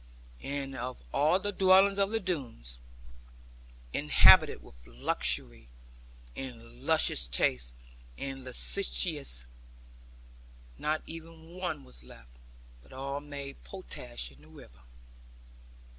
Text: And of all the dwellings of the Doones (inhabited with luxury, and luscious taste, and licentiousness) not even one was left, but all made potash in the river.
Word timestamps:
And 0.41 0.75
of 0.75 1.03
all 1.13 1.39
the 1.39 1.51
dwellings 1.51 1.99
of 1.99 2.09
the 2.09 2.19
Doones 2.19 2.79
(inhabited 3.93 4.63
with 4.63 4.87
luxury, 4.87 5.69
and 6.35 6.81
luscious 6.83 7.27
taste, 7.27 7.75
and 8.17 8.43
licentiousness) 8.43 9.45
not 10.79 11.03
even 11.05 11.49
one 11.51 11.83
was 11.83 12.03
left, 12.03 12.31
but 12.81 12.91
all 12.91 13.19
made 13.19 13.63
potash 13.63 14.31
in 14.31 14.41
the 14.41 14.47
river. 14.47 14.81